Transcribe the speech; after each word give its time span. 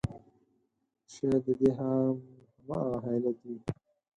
شاید 1.13 1.41
د 1.45 1.47
دې 1.59 1.69
هم 1.79 2.15
همغه 2.67 2.99
علت 3.15 3.37
وي. 3.45 3.57